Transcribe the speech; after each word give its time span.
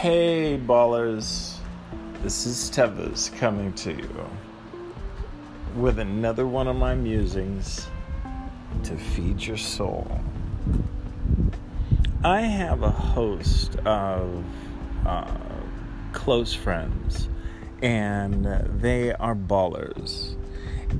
Hey, 0.00 0.56
ballers. 0.64 1.56
This 2.22 2.46
is 2.46 2.70
Tevez 2.70 3.36
coming 3.36 3.72
to 3.72 3.92
you 3.92 4.30
with 5.74 5.98
another 5.98 6.46
one 6.46 6.68
of 6.68 6.76
my 6.76 6.94
musings 6.94 7.88
to 8.84 8.96
feed 8.96 9.42
your 9.42 9.56
soul. 9.56 10.20
I 12.22 12.42
have 12.42 12.84
a 12.84 12.92
host 12.92 13.74
of 13.78 14.44
uh, 15.04 15.36
close 16.12 16.54
friends, 16.54 17.28
and 17.82 18.44
they 18.80 19.12
are 19.14 19.34
ballers. 19.34 20.36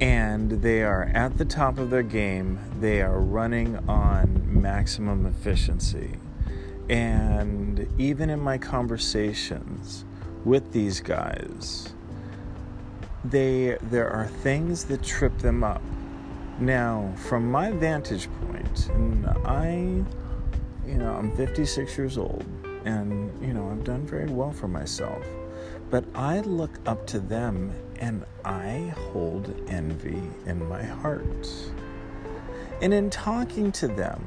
And 0.00 0.50
they 0.50 0.82
are 0.82 1.04
at 1.14 1.38
the 1.38 1.44
top 1.44 1.78
of 1.78 1.90
their 1.90 2.02
game. 2.02 2.58
They 2.80 3.00
are 3.02 3.20
running 3.20 3.76
on 3.88 4.60
maximum 4.60 5.24
efficiency 5.24 6.16
and 6.88 7.86
even 7.98 8.30
in 8.30 8.40
my 8.40 8.58
conversations 8.58 10.04
with 10.44 10.72
these 10.72 11.00
guys, 11.00 11.92
they 13.24 13.76
there 13.82 14.08
are 14.08 14.26
things 14.26 14.84
that 14.84 15.02
trip 15.02 15.36
them 15.38 15.62
up. 15.62 15.82
Now, 16.58 17.12
from 17.16 17.50
my 17.50 17.70
vantage 17.70 18.28
point, 18.40 18.88
and 18.88 19.26
I, 19.44 20.04
you 20.86 20.94
know, 20.94 21.12
I'm 21.12 21.30
56 21.36 21.96
years 21.96 22.18
old, 22.18 22.44
and 22.84 23.30
you 23.46 23.52
know, 23.52 23.70
I've 23.70 23.84
done 23.84 24.06
very 24.06 24.26
well 24.26 24.52
for 24.52 24.68
myself. 24.68 25.24
But 25.90 26.04
I 26.14 26.40
look 26.40 26.78
up 26.86 27.06
to 27.08 27.18
them 27.18 27.72
and 27.98 28.24
I 28.44 28.92
hold 29.12 29.54
envy 29.68 30.22
in 30.46 30.68
my 30.68 30.82
heart. 30.82 31.48
And 32.82 32.92
in 32.92 33.10
talking 33.10 33.72
to 33.72 33.88
them, 33.88 34.22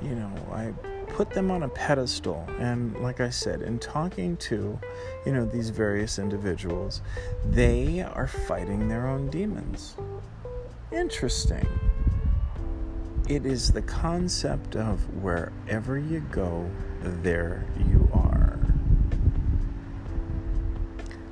you 0.00 0.14
know, 0.14 0.32
I 0.50 0.72
put 1.12 1.30
them 1.30 1.50
on 1.50 1.62
a 1.62 1.68
pedestal. 1.68 2.48
And 2.58 2.96
like 3.00 3.20
I 3.20 3.30
said, 3.30 3.62
in 3.62 3.78
talking 3.78 4.36
to, 4.38 4.78
you 5.26 5.32
know, 5.32 5.44
these 5.44 5.70
various 5.70 6.18
individuals, 6.18 7.02
they 7.44 8.00
are 8.00 8.26
fighting 8.26 8.88
their 8.88 9.06
own 9.06 9.28
demons. 9.28 9.94
Interesting. 10.90 11.66
It 13.28 13.46
is 13.46 13.72
the 13.72 13.82
concept 13.82 14.74
of 14.74 15.00
wherever 15.22 15.98
you 15.98 16.20
go, 16.30 16.68
there 17.02 17.64
you 17.78 18.10
are. 18.12 18.58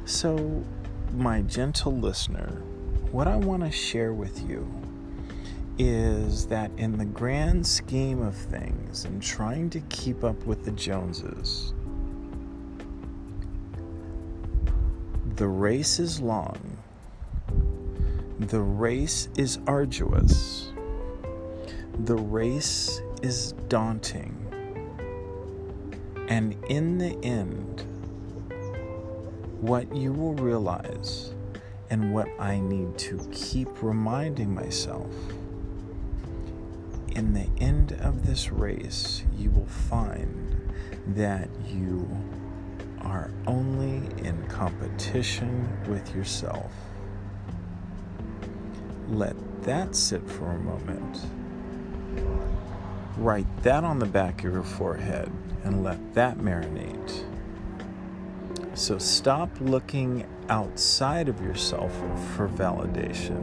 So, 0.04 0.64
my 1.12 1.42
gentle 1.42 1.96
listener, 1.96 2.62
what 3.10 3.26
I 3.26 3.36
want 3.36 3.64
to 3.64 3.70
share 3.70 4.12
with 4.12 4.48
you 4.48 4.70
is 5.82 6.46
that 6.46 6.70
in 6.76 6.98
the 6.98 7.06
grand 7.06 7.66
scheme 7.66 8.20
of 8.20 8.34
things 8.36 9.06
and 9.06 9.22
trying 9.22 9.70
to 9.70 9.80
keep 9.88 10.22
up 10.22 10.36
with 10.44 10.62
the 10.66 10.70
Joneses, 10.72 11.72
the 15.36 15.48
race 15.48 15.98
is 15.98 16.20
long, 16.20 16.76
the 18.40 18.60
race 18.60 19.30
is 19.38 19.58
arduous, 19.66 20.70
the 22.00 22.16
race 22.16 23.00
is 23.22 23.52
daunting, 23.68 24.36
and 26.28 26.62
in 26.68 26.98
the 26.98 27.18
end, 27.24 27.86
what 29.62 29.96
you 29.96 30.12
will 30.12 30.34
realize 30.34 31.32
and 31.88 32.12
what 32.12 32.28
I 32.38 32.60
need 32.60 32.98
to 32.98 33.18
keep 33.32 33.82
reminding 33.82 34.54
myself 34.54 35.10
in 37.12 37.34
the 37.34 37.48
end 37.62 37.92
of 38.00 38.26
this 38.26 38.50
race, 38.50 39.24
you 39.36 39.50
will 39.50 39.66
find 39.66 40.72
that 41.08 41.48
you 41.66 42.08
are 43.02 43.30
only 43.46 44.08
in 44.24 44.46
competition 44.48 45.68
with 45.88 46.14
yourself. 46.14 46.72
Let 49.08 49.34
that 49.62 49.96
sit 49.96 50.28
for 50.28 50.52
a 50.52 50.58
moment. 50.58 51.26
Write 53.16 53.62
that 53.62 53.84
on 53.84 53.98
the 53.98 54.06
back 54.06 54.44
of 54.44 54.52
your 54.52 54.62
forehead 54.62 55.30
and 55.64 55.82
let 55.82 56.14
that 56.14 56.38
marinate. 56.38 57.24
So 58.74 58.98
stop 58.98 59.50
looking 59.60 60.26
outside 60.48 61.28
of 61.28 61.40
yourself 61.40 61.92
for 62.36 62.48
validation 62.48 63.42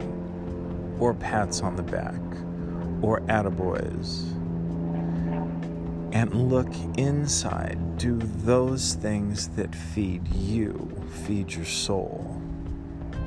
or 1.00 1.14
pats 1.14 1.60
on 1.60 1.76
the 1.76 1.82
back 1.82 2.20
or 3.02 3.20
attaboys. 3.22 4.32
And 6.12 6.50
look 6.50 6.72
inside. 6.96 7.98
Do 7.98 8.16
those 8.18 8.94
things 8.94 9.48
that 9.50 9.74
feed 9.74 10.26
you, 10.28 10.90
feed 11.26 11.52
your 11.52 11.64
soul. 11.64 12.40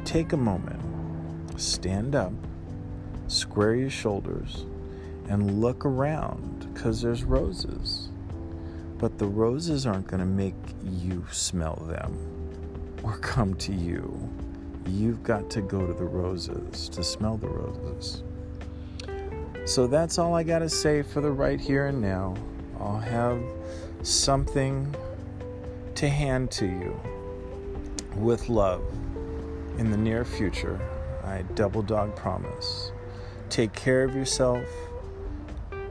Take 0.03 0.33
a 0.33 0.37
moment, 0.37 0.81
stand 1.59 2.15
up, 2.15 2.33
square 3.27 3.75
your 3.75 3.89
shoulders, 3.89 4.65
and 5.29 5.61
look 5.61 5.85
around 5.85 6.73
because 6.73 7.01
there's 7.01 7.23
roses. 7.23 8.09
But 8.97 9.17
the 9.17 9.27
roses 9.27 9.85
aren't 9.85 10.07
going 10.07 10.19
to 10.19 10.25
make 10.25 10.55
you 10.83 11.25
smell 11.31 11.75
them 11.87 12.17
or 13.03 13.17
come 13.17 13.53
to 13.55 13.73
you. 13.73 14.29
You've 14.85 15.23
got 15.23 15.49
to 15.51 15.61
go 15.61 15.85
to 15.85 15.93
the 15.93 16.03
roses 16.03 16.89
to 16.89 17.03
smell 17.03 17.37
the 17.37 17.47
roses. 17.47 18.23
So 19.65 19.87
that's 19.87 20.17
all 20.17 20.33
I 20.33 20.43
got 20.43 20.59
to 20.59 20.69
say 20.69 21.03
for 21.03 21.21
the 21.21 21.31
right 21.31 21.59
here 21.59 21.87
and 21.87 22.01
now. 22.01 22.35
I'll 22.79 22.97
have 22.97 23.41
something 24.01 24.93
to 25.95 26.09
hand 26.09 26.49
to 26.51 26.65
you 26.65 26.99
with 28.15 28.49
love 28.49 28.83
in 29.77 29.91
the 29.91 29.97
near 29.97 30.25
future. 30.25 30.79
I 31.23 31.43
double 31.53 31.83
dog 31.83 32.15
promise. 32.15 32.91
Take 33.49 33.73
care 33.73 34.03
of 34.03 34.15
yourself 34.15 34.65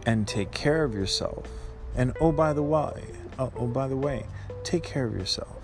and 0.05 0.27
take 0.27 0.51
care 0.51 0.83
of 0.83 0.93
yourself. 0.93 1.47
And 1.95 2.17
oh 2.21 2.33
by 2.33 2.53
the 2.53 2.63
way, 2.63 3.05
oh, 3.39 3.53
oh 3.57 3.67
by 3.67 3.87
the 3.87 3.97
way, 3.97 4.27
take 4.65 4.83
care 4.83 5.07
of 5.07 5.15
yourself. 5.15 5.57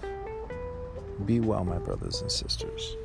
Be 1.25 1.41
well, 1.41 1.65
my 1.65 1.79
brothers 1.79 2.21
and 2.21 2.31
sisters. 2.31 2.97